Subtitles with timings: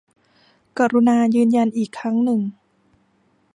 [0.77, 2.39] กรุณายืนยันอีกครั้งหนึ่ง